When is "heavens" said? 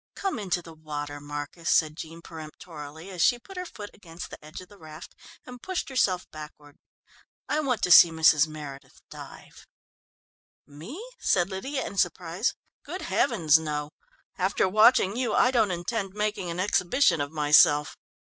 13.03-13.59